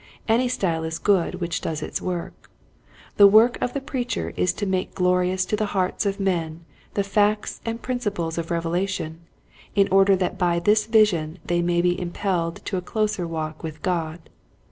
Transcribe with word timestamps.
Any 0.27 0.47
style 0.47 0.83
is 0.83 0.97
good 0.97 1.35
which 1.35 1.61
does 1.61 1.83
its 1.83 2.01
work. 2.01 2.49
The 3.17 3.27
work 3.27 3.59
of 3.61 3.73
the 3.73 3.79
preacher 3.79 4.33
is 4.35 4.51
to 4.53 4.65
make 4.65 4.95
glorious 4.95 5.45
to 5.45 5.55
the 5.55 5.67
hearts 5.77 6.07
of 6.07 6.19
men 6.19 6.65
the 6.95 7.03
facts 7.03 7.61
and 7.65 7.83
princi 7.83 8.11
ples 8.11 8.39
of 8.39 8.49
revelation 8.49 9.19
in 9.75 9.87
order 9.89 10.15
that 10.15 10.39
by 10.39 10.57
this 10.57 10.87
vision 10.87 11.37
they 11.45 11.61
may 11.61 11.83
be 11.83 12.01
impelled 12.01 12.65
to 12.65 12.77
a 12.77 12.81
closer 12.81 13.27
walk 13.27 13.61
with 13.61 13.83
God. 13.83 14.31